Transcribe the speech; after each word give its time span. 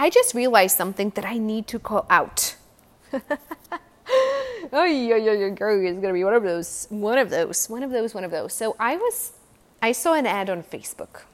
I 0.00 0.08
just 0.08 0.34
realized 0.34 0.78
something 0.78 1.10
that 1.10 1.26
I 1.26 1.36
need 1.36 1.66
to 1.68 1.78
call 1.78 2.06
out. 2.08 2.56
oh 3.12 4.84
yeah, 4.84 5.16
yeah, 5.16 5.32
yeah, 5.32 5.48
girl 5.50 5.84
is 5.84 5.98
gonna 5.98 6.14
be 6.14 6.24
one 6.24 6.32
of 6.32 6.42
those, 6.42 6.86
one 6.88 7.18
of 7.18 7.28
those, 7.28 7.68
one 7.68 7.82
of 7.82 7.90
those, 7.90 8.14
one 8.14 8.24
of 8.24 8.30
those. 8.30 8.54
So 8.54 8.76
I 8.80 8.96
was, 8.96 9.32
I 9.82 9.92
saw 9.92 10.14
an 10.14 10.24
ad 10.24 10.48
on 10.48 10.62
Facebook, 10.62 11.24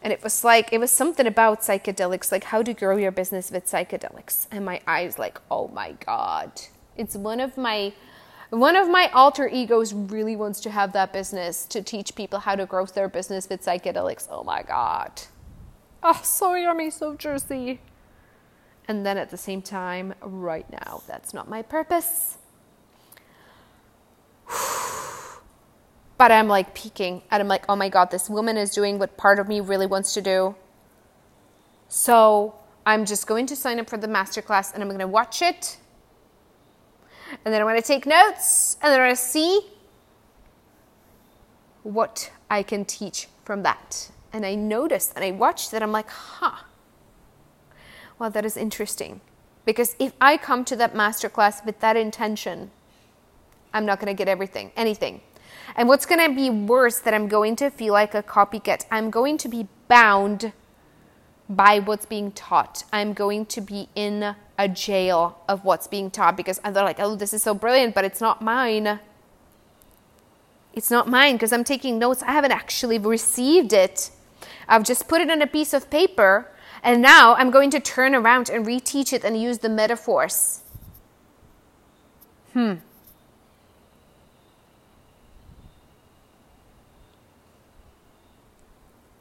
and 0.00 0.12
it 0.12 0.22
was 0.22 0.44
like 0.44 0.72
it 0.72 0.78
was 0.78 0.92
something 0.92 1.26
about 1.26 1.62
psychedelics, 1.62 2.30
like 2.30 2.44
how 2.44 2.62
to 2.62 2.72
grow 2.72 2.96
your 2.96 3.10
business 3.10 3.50
with 3.50 3.66
psychedelics, 3.66 4.46
and 4.52 4.64
my 4.64 4.80
eyes 4.86 5.18
like, 5.18 5.40
oh 5.50 5.66
my 5.68 5.92
god, 6.06 6.52
it's 6.96 7.16
one 7.16 7.40
of 7.40 7.56
my. 7.56 7.92
One 8.50 8.76
of 8.76 8.88
my 8.88 9.10
alter 9.12 9.46
egos 9.46 9.92
really 9.92 10.34
wants 10.34 10.60
to 10.60 10.70
have 10.70 10.94
that 10.94 11.12
business 11.12 11.66
to 11.66 11.82
teach 11.82 12.14
people 12.14 12.38
how 12.38 12.56
to 12.56 12.64
grow 12.64 12.86
their 12.86 13.06
business 13.06 13.46
with 13.46 13.62
psychedelics. 13.62 14.26
Oh 14.30 14.42
my 14.42 14.62
god. 14.62 15.20
Ah, 16.02 16.16
oh, 16.18 16.22
so 16.22 16.54
yummy, 16.54 16.90
so 16.90 17.14
juicy. 17.14 17.80
And 18.86 19.04
then 19.04 19.18
at 19.18 19.30
the 19.30 19.36
same 19.36 19.60
time, 19.60 20.14
right 20.22 20.68
now, 20.70 21.02
that's 21.06 21.34
not 21.34 21.48
my 21.48 21.62
purpose. 21.62 22.38
but 26.18 26.32
I'm 26.32 26.48
like 26.48 26.74
peeking 26.74 27.22
and 27.30 27.40
I'm 27.40 27.48
like, 27.48 27.64
oh 27.68 27.76
my 27.76 27.88
God, 27.88 28.10
this 28.10 28.30
woman 28.30 28.56
is 28.56 28.70
doing 28.70 28.98
what 28.98 29.16
part 29.16 29.38
of 29.38 29.48
me 29.48 29.60
really 29.60 29.86
wants 29.86 30.14
to 30.14 30.22
do. 30.22 30.54
So 31.88 32.54
I'm 32.86 33.04
just 33.04 33.26
going 33.26 33.46
to 33.46 33.56
sign 33.56 33.78
up 33.78 33.90
for 33.90 33.98
the 33.98 34.06
masterclass 34.06 34.72
and 34.72 34.82
I'm 34.82 34.88
going 34.88 35.00
to 35.00 35.06
watch 35.06 35.42
it. 35.42 35.76
And 37.44 37.52
then 37.52 37.60
I'm 37.60 37.66
going 37.66 37.80
to 37.80 37.86
take 37.86 38.06
notes 38.06 38.78
and 38.82 38.90
then 38.90 39.00
I'm 39.00 39.06
going 39.06 39.16
to 39.16 39.22
see 39.22 39.60
what 41.82 42.30
I 42.50 42.62
can 42.62 42.84
teach 42.84 43.28
from 43.44 43.62
that. 43.64 44.10
And 44.32 44.44
I 44.44 44.54
noticed 44.54 45.12
and 45.14 45.24
I 45.24 45.30
watched 45.30 45.72
it, 45.72 45.82
I'm 45.82 45.92
like, 45.92 46.10
huh 46.10 46.64
well, 48.18 48.30
that 48.30 48.44
is 48.44 48.56
interesting. 48.56 49.20
Because 49.64 49.94
if 49.98 50.12
I 50.20 50.36
come 50.36 50.64
to 50.66 50.76
that 50.76 50.94
masterclass 50.94 51.64
with 51.64 51.80
that 51.80 51.96
intention, 51.96 52.70
I'm 53.72 53.84
not 53.86 54.00
going 54.00 54.14
to 54.14 54.18
get 54.18 54.28
everything, 54.28 54.72
anything. 54.76 55.20
And 55.76 55.88
what's 55.88 56.06
going 56.06 56.26
to 56.28 56.34
be 56.34 56.50
worse 56.50 57.00
that 57.00 57.14
I'm 57.14 57.28
going 57.28 57.56
to 57.56 57.70
feel 57.70 57.92
like 57.92 58.14
a 58.14 58.22
copycat. 58.22 58.86
I'm 58.90 59.10
going 59.10 59.38
to 59.38 59.48
be 59.48 59.68
bound 59.86 60.52
by 61.48 61.78
what's 61.78 62.06
being 62.06 62.32
taught. 62.32 62.84
I'm 62.92 63.12
going 63.12 63.46
to 63.46 63.60
be 63.60 63.88
in 63.94 64.34
a 64.58 64.68
jail 64.68 65.38
of 65.48 65.64
what's 65.64 65.86
being 65.86 66.10
taught 66.10 66.36
because 66.36 66.58
they're 66.58 66.72
like, 66.72 66.98
oh, 66.98 67.14
this 67.14 67.32
is 67.32 67.42
so 67.42 67.54
brilliant, 67.54 67.94
but 67.94 68.04
it's 68.04 68.20
not 68.20 68.42
mine. 68.42 68.98
It's 70.72 70.90
not 70.90 71.08
mine 71.08 71.34
because 71.34 71.52
I'm 71.52 71.64
taking 71.64 71.98
notes. 71.98 72.22
I 72.22 72.32
haven't 72.32 72.52
actually 72.52 72.98
received 72.98 73.72
it. 73.72 74.10
I've 74.68 74.84
just 74.84 75.08
put 75.08 75.20
it 75.20 75.30
on 75.30 75.40
a 75.42 75.46
piece 75.46 75.72
of 75.72 75.90
paper 75.90 76.50
and 76.82 77.02
now 77.02 77.34
I'm 77.34 77.50
going 77.50 77.70
to 77.70 77.80
turn 77.80 78.14
around 78.14 78.50
and 78.50 78.64
reteach 78.64 79.12
it 79.12 79.24
and 79.24 79.40
use 79.40 79.58
the 79.58 79.68
metaphors. 79.68 80.62
Hmm. 82.52 82.74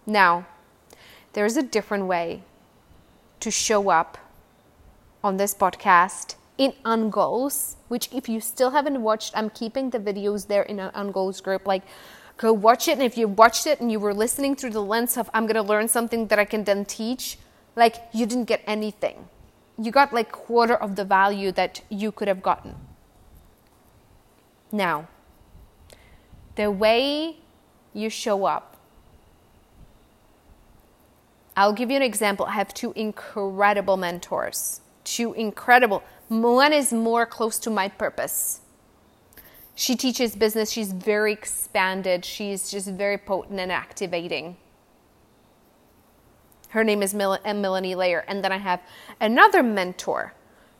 Now, 0.05 0.45
there's 1.33 1.57
a 1.57 1.63
different 1.63 2.05
way 2.05 2.43
to 3.41 3.51
show 3.51 3.89
up 3.89 4.17
on 5.23 5.37
this 5.37 5.53
podcast 5.53 6.35
in 6.57 6.73
Ungoals, 6.85 7.75
which 7.89 8.09
if 8.13 8.29
you 8.29 8.39
still 8.39 8.71
haven't 8.71 9.01
watched, 9.01 9.33
I'm 9.35 9.49
keeping 9.49 9.89
the 9.89 9.99
videos 9.99 10.47
there 10.47 10.63
in 10.63 10.79
an 10.79 10.91
Ungoals 10.91 11.43
group. 11.43 11.67
Like, 11.67 11.83
go 12.37 12.53
watch 12.53 12.87
it. 12.87 12.93
And 12.93 13.03
if 13.03 13.17
you 13.17 13.27
watched 13.27 13.67
it 13.67 13.79
and 13.79 13.91
you 13.91 13.99
were 13.99 14.13
listening 14.13 14.55
through 14.55 14.71
the 14.71 14.83
lens 14.83 15.17
of, 15.17 15.29
I'm 15.33 15.45
going 15.45 15.55
to 15.55 15.61
learn 15.61 15.87
something 15.87 16.27
that 16.27 16.39
I 16.39 16.45
can 16.45 16.63
then 16.63 16.85
teach, 16.85 17.37
like 17.75 17.95
you 18.13 18.25
didn't 18.25 18.45
get 18.45 18.63
anything. 18.65 19.27
You 19.77 19.91
got 19.91 20.13
like 20.13 20.31
quarter 20.31 20.75
of 20.75 20.95
the 20.95 21.05
value 21.05 21.51
that 21.51 21.81
you 21.89 22.11
could 22.11 22.27
have 22.27 22.41
gotten. 22.41 22.75
Now, 24.71 25.07
the 26.55 26.71
way 26.71 27.37
you 27.93 28.09
show 28.09 28.45
up. 28.45 28.77
I'll 31.55 31.73
give 31.73 31.89
you 31.89 31.97
an 31.97 32.03
example. 32.03 32.45
I 32.45 32.51
have 32.51 32.73
two 32.73 32.93
incredible 32.95 33.97
mentors. 33.97 34.81
Two 35.03 35.33
incredible. 35.33 36.03
One 36.27 36.73
is 36.73 36.93
more 36.93 37.25
close 37.25 37.57
to 37.59 37.69
my 37.69 37.87
purpose. 37.87 38.61
She 39.79 39.95
teaches 39.95 40.35
business. 40.35 40.71
She's 40.71 40.91
very 40.91 41.31
expanded. 41.31 42.25
She's 42.25 42.71
just 42.71 42.87
very 42.87 43.19
potent 43.19 43.59
and 43.59 43.71
activating. 43.71 44.57
Her 46.69 46.83
name 46.83 47.03
is 47.03 47.13
Mel- 47.13 47.37
Melanie 47.45 47.93
Layer. 47.93 48.25
And 48.27 48.43
then 48.43 48.51
I 48.51 48.57
have 48.57 48.81
another 49.21 49.61
mentor 49.61 50.33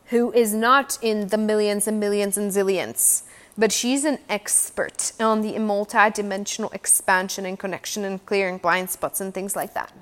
who 0.06 0.32
is 0.32 0.52
not 0.52 0.98
in 1.04 1.28
the 1.28 1.38
millions 1.38 1.88
and 1.88 2.00
millions 2.00 2.40
and 2.40 2.50
zillions, 2.52 3.22
but 3.56 3.72
she's 3.72 4.04
an 4.04 4.18
expert 4.30 5.12
on 5.20 5.42
the 5.42 5.60
multi-dimensional 5.60 6.72
expansion 6.72 7.46
and 7.46 7.60
connection 7.60 8.04
and 8.04 8.26
clearing 8.26 8.58
blind 8.58 8.90
spots 8.90 9.22
and 9.22 9.32
things 9.32 9.56
like 9.56 9.76
that. 9.76 9.94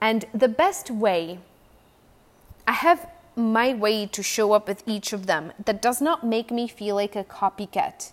And 0.00 0.24
the 0.32 0.48
best 0.48 0.90
way, 0.90 1.38
I 2.66 2.72
have 2.72 3.06
my 3.36 3.74
way 3.74 4.06
to 4.06 4.22
show 4.22 4.52
up 4.52 4.68
with 4.68 4.82
each 4.86 5.12
of 5.12 5.26
them 5.26 5.52
that 5.64 5.82
does 5.82 6.00
not 6.00 6.24
make 6.24 6.50
me 6.50 6.68
feel 6.68 6.94
like 6.96 7.16
a 7.16 7.24
copycat 7.24 8.12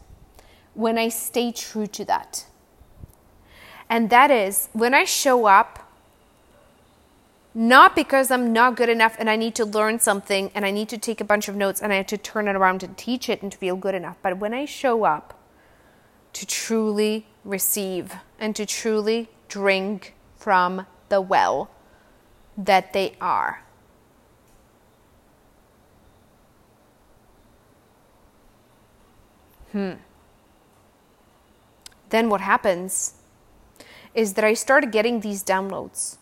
when 0.74 0.98
I 0.98 1.10
stay 1.10 1.52
true 1.52 1.88
to 1.88 2.06
that. 2.06 2.46
And 3.90 4.10
that 4.10 4.32
is 4.32 4.70
when 4.74 4.94
I 4.94 5.04
show 5.04 5.46
up, 5.46 5.92
not 7.54 7.96
because 7.96 8.32
I'm 8.32 8.54
not 8.54 8.78
good 8.78 8.88
enough 8.88 9.16
and 9.20 9.30
I 9.30 9.36
need 9.36 9.54
to 9.56 9.66
learn 9.66 10.00
something 10.00 10.50
and 10.56 10.66
I 10.66 10.72
need 10.72 10.88
to 10.90 10.98
take 10.98 11.20
a 11.20 11.26
bunch 11.26 11.50
of 11.50 11.56
notes 11.56 11.82
and 11.82 11.92
I 11.92 11.98
have 11.98 12.08
to 12.08 12.18
turn 12.18 12.48
it 12.48 12.56
around 12.56 12.84
and 12.84 12.98
teach 12.98 13.30
it 13.30 13.42
and 13.42 13.52
to 13.52 13.58
feel 13.58 13.76
good 13.76 13.94
enough, 13.94 14.18
but 14.22 14.38
when 14.38 14.54
I 14.54 14.66
show 14.66 15.04
up 15.04 15.38
to 16.34 16.46
truly 16.46 17.28
receive 17.44 18.16
and 18.40 18.56
to 18.56 18.66
truly 18.66 19.30
drink 19.50 20.16
from 20.38 20.86
the 21.10 21.20
well 21.20 21.70
that 22.58 22.94
they 22.94 23.16
are. 23.20 23.64
Hmm. 29.72 29.94
Then 32.10 32.30
what 32.30 32.42
happens 32.42 33.16
is 34.14 34.34
that 34.34 34.44
I 34.44 34.54
started 34.54 34.92
getting 34.92 35.22
these 35.22 35.44
downloads. 35.44 36.18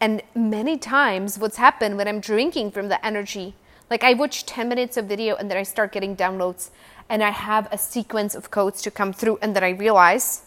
And 0.00 0.22
many 0.34 0.78
times, 0.78 1.38
what's 1.38 1.58
happened 1.58 1.96
when 1.96 2.08
I'm 2.08 2.20
drinking 2.20 2.72
from 2.72 2.88
the 2.88 3.04
energy, 3.06 3.54
like 3.88 4.02
I 4.02 4.14
watch 4.14 4.46
10 4.46 4.68
minutes 4.68 4.96
of 4.96 5.04
video 5.04 5.36
and 5.36 5.50
then 5.50 5.58
I 5.58 5.62
start 5.62 5.92
getting 5.92 6.16
downloads 6.16 6.70
and 7.08 7.22
I 7.22 7.30
have 7.30 7.68
a 7.70 7.78
sequence 7.78 8.34
of 8.34 8.50
codes 8.50 8.80
to 8.82 8.90
come 8.90 9.12
through, 9.12 9.38
and 9.42 9.54
then 9.54 9.62
I 9.62 9.70
realize 9.70 10.42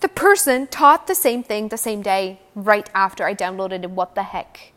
the 0.00 0.08
person 0.08 0.68
taught 0.68 1.06
the 1.06 1.14
same 1.14 1.42
thing 1.42 1.68
the 1.68 1.76
same 1.76 2.02
day 2.02 2.40
right 2.54 2.88
after 2.94 3.24
I 3.24 3.34
downloaded 3.34 3.82
it. 3.82 3.90
What 3.90 4.14
the 4.14 4.22
heck? 4.22 4.72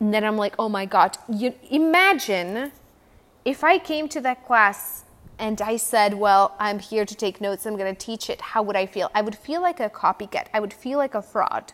And 0.00 0.12
then 0.12 0.24
I'm 0.24 0.36
like, 0.36 0.54
oh 0.58 0.68
my 0.68 0.86
God, 0.86 1.18
you 1.28 1.54
imagine 1.70 2.72
if 3.44 3.62
I 3.62 3.78
came 3.78 4.08
to 4.08 4.20
that 4.22 4.46
class 4.46 5.04
and 5.38 5.60
I 5.62 5.76
said, 5.76 6.14
Well, 6.14 6.54
I'm 6.58 6.78
here 6.78 7.04
to 7.06 7.14
take 7.14 7.40
notes, 7.40 7.66
I'm 7.66 7.76
going 7.76 7.94
to 7.94 7.98
teach 7.98 8.28
it, 8.28 8.40
how 8.40 8.62
would 8.62 8.76
I 8.76 8.86
feel? 8.86 9.10
I 9.14 9.22
would 9.22 9.36
feel 9.36 9.62
like 9.62 9.80
a 9.80 9.88
copycat, 9.88 10.46
I 10.52 10.60
would 10.60 10.72
feel 10.72 10.98
like 10.98 11.14
a 11.14 11.22
fraud. 11.22 11.72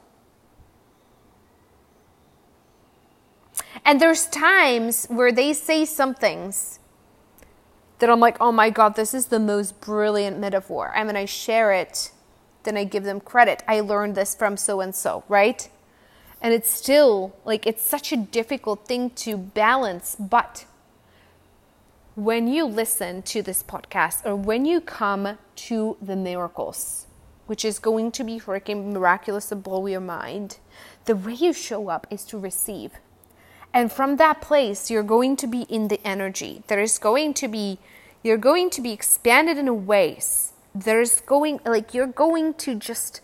And 3.85 4.01
there's 4.01 4.27
times 4.27 5.07
where 5.07 5.33
they 5.33 5.53
say 5.53 5.85
some 5.85 6.15
things 6.15 6.79
that 7.99 8.11
I'm 8.11 8.21
like, 8.21 8.37
oh 8.41 8.53
my 8.53 8.71
God, 8.71 8.95
this 8.95 9.15
is 9.15 9.27
the 9.27 9.39
most 9.39 9.81
brilliant 9.81 10.39
metaphor. 10.39 10.93
And 10.95 11.07
when 11.07 11.17
I 11.17 11.25
share 11.25 11.73
it, 11.73 12.11
then 12.65 12.77
I 12.77 12.85
give 12.85 13.05
them 13.05 13.21
credit. 13.21 13.63
I 13.67 13.81
learned 13.81 14.15
this 14.15 14.35
from 14.35 14.57
so 14.57 14.81
and 14.81 14.95
so, 14.95 15.25
right? 15.29 15.69
And 16.41 16.53
it's 16.53 16.71
still 16.71 17.35
like, 17.45 17.67
it's 17.67 17.83
such 17.83 18.13
a 18.13 18.17
difficult 18.17 18.87
thing 18.87 19.11
to 19.11 19.37
balance, 19.37 20.17
but 20.19 20.67
when 22.15 22.49
you 22.49 22.65
listen 22.65 23.23
to 23.23 23.43
this 23.43 23.63
podcast 23.63 24.25
or 24.25 24.35
when 24.37 24.65
you 24.65 24.81
come 24.81 25.39
to 25.55 25.97
the 26.01 26.17
miracles, 26.17 27.07
which 27.47 27.65
is 27.65 27.79
going 27.79 28.11
to 28.13 28.25
be 28.25 28.41
freaking 28.41 28.93
miraculous 28.93 29.51
to 29.51 29.57
blow 29.57 29.87
your 29.87 30.01
mind, 30.01 30.59
the 31.05 31.15
way 31.15 31.35
you 31.35 31.53
show 31.53 31.89
up 31.89 32.07
is 32.11 32.25
to 32.25 32.39
receive. 32.39 32.93
And 33.73 33.93
from 33.93 34.17
that 34.17 34.41
place, 34.41 34.91
you're 34.91 35.03
going 35.03 35.37
to 35.37 35.47
be 35.47 35.63
in 35.63 35.89
the 35.89 36.01
energy. 36.07 36.63
There 36.67 36.81
is 36.81 36.99
going 36.99 37.35
to 37.35 37.49
be, 37.49 37.79
you're 38.23 38.39
going 38.39 38.71
to 38.71 38.81
be 38.81 38.93
expanded 38.93 39.59
in 39.59 39.69
a 39.69 39.75
ways. 39.75 40.55
There's 40.75 41.21
going, 41.21 41.61
like, 41.67 41.93
you're 41.93 42.07
going 42.07 42.55
to 42.55 42.75
just 42.75 43.21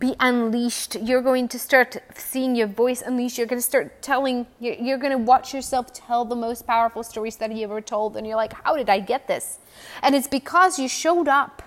be 0.00 0.16
unleashed. 0.18 0.96
You're 0.96 1.20
going 1.20 1.46
to 1.48 1.58
start 1.58 1.98
seeing 2.14 2.56
your 2.56 2.66
voice 2.66 3.02
unleashed. 3.02 3.36
You're 3.36 3.46
going 3.46 3.60
to 3.60 3.70
start 3.74 4.00
telling, 4.02 4.46
you're, 4.58 4.74
you're, 4.74 4.98
going 4.98 5.12
to 5.12 5.18
watch 5.18 5.52
yourself 5.52 5.92
tell 5.92 6.24
the 6.24 6.34
most 6.34 6.66
powerful 6.66 7.02
stories 7.02 7.36
that 7.36 7.54
you 7.54 7.64
ever 7.64 7.82
told. 7.82 8.16
And 8.16 8.26
you're 8.26 8.36
like, 8.36 8.54
how 8.64 8.76
did 8.76 8.88
I 8.88 8.98
get 9.00 9.28
this? 9.28 9.58
And 10.02 10.14
it's 10.14 10.26
because 10.26 10.78
you 10.78 10.88
showed 10.88 11.28
up 11.28 11.62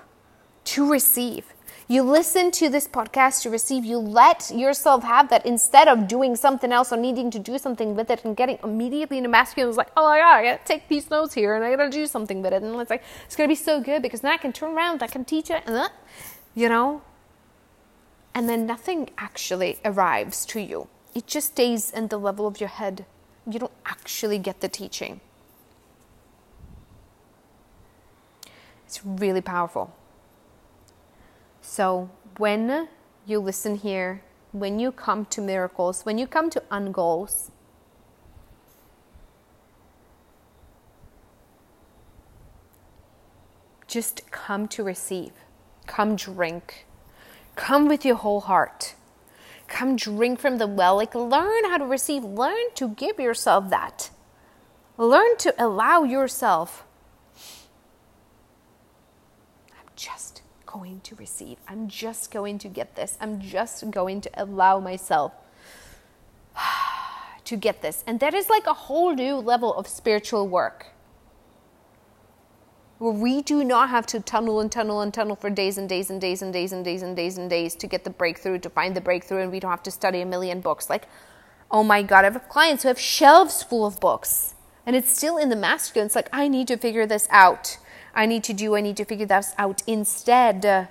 to 0.65 0.91
receive. 0.91 1.53
You 1.88 2.01
listen 2.01 2.50
to 2.51 2.69
this 2.69 2.88
podcast 2.88 3.44
to 3.44 3.50
receive. 3.51 3.85
You 3.85 4.00
let 4.00 4.51
yourself 4.56 5.03
have 5.03 5.29
that 5.29 5.45
instead 5.45 5.88
of 5.88 6.07
doing 6.07 6.36
something 6.36 6.71
else 6.71 6.91
or 6.91 6.97
needing 6.97 7.29
to 7.31 7.39
do 7.39 7.59
something 7.59 7.95
with 7.95 8.09
it 8.09 8.25
and 8.25 8.36
getting 8.36 8.57
immediately 8.63 9.18
into 9.18 9.29
masculine. 9.29 9.69
It's 9.69 9.77
like, 9.77 9.91
oh 9.95 10.06
my 10.06 10.18
God, 10.18 10.36
I 10.38 10.44
gotta 10.44 10.63
take 10.65 10.88
these 10.88 11.12
notes 11.12 11.33
here 11.33 11.56
and 11.56 11.63
I 11.63 11.75
gotta 11.75 11.89
do 11.89 12.07
something 12.07 12.41
with 12.41 12.53
it. 12.53 12.63
And 12.63 12.75
it's 12.79 12.89
like, 12.89 13.03
it's 13.25 13.36
gonna 13.36 13.50
be 13.50 13.56
so 13.56 13.79
good 13.79 14.01
because 14.01 14.21
then 14.21 14.31
I 14.31 14.38
can 14.38 14.53
turn 14.53 14.71
around, 14.71 15.03
I 15.03 15.07
can 15.07 15.24
teach 15.24 15.51
it, 15.51 15.68
uh, 15.68 15.89
you 16.56 16.69
know? 16.69 17.01
And 18.35 18.50
then 18.50 18.65
nothing 18.65 19.09
actually 19.18 19.80
arrives 19.85 20.45
to 20.47 20.59
you. 20.59 20.88
It 21.13 21.27
just 21.27 21.50
stays 21.50 21.91
in 21.91 22.07
the 22.07 22.18
level 22.18 22.47
of 22.47 22.59
your 22.59 22.69
head. 22.69 23.06
You 23.45 23.59
don't 23.59 23.71
actually 23.85 24.39
get 24.39 24.62
the 24.62 24.68
teaching. 24.68 25.21
It's 28.85 29.06
really 29.06 29.41
powerful. 29.41 29.95
So 31.62 32.09
when 32.38 32.88
you 33.25 33.39
listen 33.39 33.75
here, 33.75 34.24
when 34.51 34.79
you 34.79 34.91
come 34.91 35.25
to 35.25 35.41
miracles, 35.41 36.03
when 36.03 36.18
you 36.18 36.27
come 36.27 36.50
to 36.51 36.62
ungoals, 36.71 37.51
just 43.88 44.29
come 44.31 44.68
to 44.68 44.83
receive. 44.83 45.31
Come 45.88 46.15
drink. 46.15 46.86
Come 47.55 47.88
with 47.88 48.03
your 48.05 48.15
whole 48.15 48.41
heart. 48.41 48.95
Come 49.67 49.95
drink 49.95 50.39
from 50.39 50.57
the 50.57 50.67
well. 50.67 50.95
Like, 50.95 51.15
learn 51.15 51.65
how 51.65 51.77
to 51.77 51.85
receive. 51.85 52.23
Learn 52.23 52.73
to 52.75 52.89
give 52.89 53.19
yourself 53.19 53.69
that. 53.69 54.09
Learn 54.97 55.38
to 55.38 55.53
allow 55.57 56.03
yourself. 56.03 56.85
I'm 59.71 59.89
just 59.95 60.41
going 60.65 61.01
to 61.01 61.15
receive. 61.15 61.57
I'm 61.67 61.88
just 61.88 62.31
going 62.31 62.59
to 62.59 62.67
get 62.67 62.95
this. 62.95 63.17
I'm 63.21 63.39
just 63.39 63.89
going 63.91 64.21
to 64.21 64.31
allow 64.35 64.79
myself 64.79 65.31
to 67.45 67.55
get 67.57 67.81
this. 67.81 68.03
And 68.05 68.19
that 68.19 68.33
is 68.33 68.50
like 68.50 68.67
a 68.67 68.73
whole 68.73 69.13
new 69.13 69.35
level 69.35 69.73
of 69.73 69.88
spiritual 69.88 70.47
work. 70.47 70.88
Where 73.03 73.11
we 73.11 73.41
do 73.41 73.65
not 73.65 73.89
have 73.89 74.05
to 74.07 74.21
tunnel 74.21 74.61
and 74.61 74.71
tunnel 74.71 75.01
and 75.01 75.13
tunnel 75.13 75.35
for 75.35 75.50
days 75.50 75.77
and 75.77 75.89
days 75.89 76.09
and 76.09 76.21
days 76.21 76.41
and 76.41 76.53
days 76.53 76.71
and 76.71 76.85
days 76.85 77.01
and 77.01 77.17
days 77.17 77.38
and 77.38 77.50
days 77.50 77.75
to 77.75 77.85
get 77.85 78.05
the 78.05 78.09
breakthrough, 78.09 78.59
to 78.59 78.69
find 78.69 78.95
the 78.95 79.01
breakthrough, 79.01 79.41
and 79.41 79.51
we 79.51 79.59
don't 79.59 79.71
have 79.71 79.83
to 79.83 79.91
study 79.91 80.21
a 80.21 80.25
million 80.25 80.61
books. 80.61 80.89
Like, 80.89 81.09
oh 81.69 81.83
my 81.83 82.01
God, 82.01 82.23
I 82.23 82.29
have 82.29 82.47
clients 82.47 82.83
who 82.83 82.88
have 82.88 82.97
shelves 82.97 83.61
full 83.61 83.85
of 83.85 84.00
books. 84.00 84.55
And 84.85 84.95
it's 84.95 85.11
still 85.11 85.35
in 85.35 85.50
the 85.50 85.55
masculine. 85.57 86.05
It's 86.05 86.15
like, 86.15 86.29
I 86.31 86.47
need 86.47 86.65
to 86.69 86.77
figure 86.77 87.05
this 87.05 87.27
out. 87.29 87.77
I 88.15 88.25
need 88.25 88.41
to 88.45 88.53
do, 88.53 88.73
I 88.73 88.79
need 88.79 88.95
to 88.95 89.03
figure 89.03 89.25
this 89.25 89.53
out. 89.57 89.83
Instead, 89.85 90.88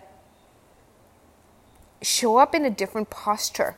show 2.03 2.37
up 2.37 2.55
in 2.55 2.67
a 2.67 2.71
different 2.71 3.09
posture. 3.09 3.77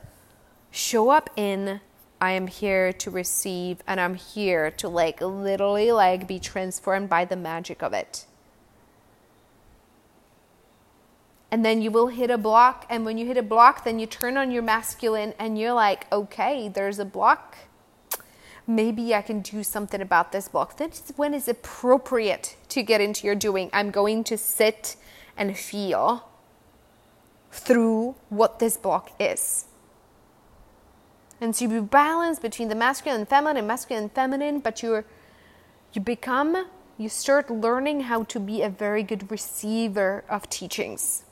Show 0.72 1.10
up 1.10 1.30
in, 1.36 1.80
I 2.20 2.32
am 2.32 2.46
here 2.46 2.92
to 2.92 3.10
receive 3.10 3.82
and 3.86 4.00
I'm 4.00 4.14
here 4.14 4.70
to 4.72 4.88
like 4.88 5.20
literally 5.20 5.92
like 5.92 6.26
be 6.26 6.38
transformed 6.38 7.08
by 7.08 7.24
the 7.24 7.36
magic 7.36 7.82
of 7.82 7.92
it. 7.92 8.26
And 11.50 11.64
then 11.64 11.82
you 11.82 11.90
will 11.90 12.08
hit 12.08 12.30
a 12.30 12.38
block. 12.38 12.84
And 12.90 13.04
when 13.04 13.16
you 13.16 13.26
hit 13.26 13.36
a 13.36 13.42
block, 13.42 13.84
then 13.84 13.98
you 13.98 14.06
turn 14.06 14.36
on 14.36 14.50
your 14.50 14.62
masculine 14.62 15.34
and 15.38 15.58
you're 15.58 15.72
like, 15.72 16.10
okay, 16.12 16.68
there's 16.68 16.98
a 16.98 17.04
block 17.04 17.56
maybe 18.66 19.14
I 19.14 19.22
can 19.22 19.40
do 19.40 19.62
something 19.62 20.00
about 20.00 20.32
this 20.32 20.48
block. 20.48 20.76
Then 20.76 20.90
when 21.16 21.34
it's 21.34 21.48
appropriate 21.48 22.56
to 22.68 22.82
get 22.82 23.00
into 23.00 23.26
your 23.26 23.36
doing. 23.36 23.70
I'm 23.72 23.90
going 23.90 24.24
to 24.24 24.36
sit 24.36 24.96
and 25.36 25.56
feel 25.56 26.28
through 27.52 28.16
what 28.28 28.58
this 28.58 28.76
block 28.76 29.10
is. 29.20 29.66
And 31.44 31.54
so 31.54 31.66
you 31.66 31.82
balance 31.82 32.38
between 32.38 32.68
the 32.68 32.74
masculine 32.74 33.20
and 33.20 33.28
feminine 33.28 33.66
masculine 33.66 34.04
and 34.04 34.12
feminine, 34.12 34.60
but 34.60 34.82
you're 34.82 35.04
you 35.92 36.00
become 36.00 36.68
you 36.96 37.10
start 37.10 37.50
learning 37.50 38.00
how 38.08 38.22
to 38.22 38.40
be 38.40 38.62
a 38.62 38.70
very 38.70 39.02
good 39.02 39.30
receiver 39.30 40.24
of 40.30 40.48
teachings. 40.48 41.24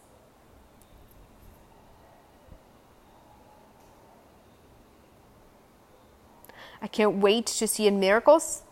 I 6.83 6.89
can't 6.89 7.17
wait 7.17 7.47
to 7.47 7.67
see 7.67 7.87
in 7.87 7.99
miracles. 7.99 8.65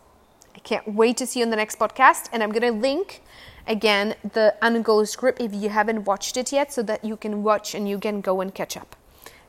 I 0.55 0.59
can't 0.59 0.93
wait 0.93 1.17
to 1.17 1.25
see 1.25 1.39
you 1.39 1.45
in 1.45 1.49
the 1.49 1.55
next 1.55 1.79
podcast. 1.79 2.29
And 2.31 2.43
I'm 2.43 2.51
going 2.51 2.71
to 2.71 2.79
link 2.79 3.23
again 3.65 4.13
the 4.33 4.53
Ungoals 4.61 5.17
group 5.17 5.39
if 5.39 5.55
you 5.55 5.69
haven't 5.69 6.05
watched 6.05 6.37
it 6.37 6.51
yet 6.51 6.71
so 6.71 6.83
that 6.83 7.03
you 7.03 7.17
can 7.17 7.41
watch 7.41 7.73
and 7.73 7.89
you 7.89 7.97
can 7.97 8.21
go 8.21 8.41
and 8.41 8.53
catch 8.53 8.77
up. 8.77 8.95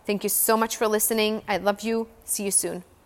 Thank 0.04 0.24
you 0.24 0.28
so 0.28 0.56
much 0.56 0.76
for 0.76 0.88
listening. 0.88 1.42
I 1.46 1.58
love 1.58 1.82
you. 1.82 2.08
See 2.24 2.44
you 2.44 2.50
soon. 2.50 2.84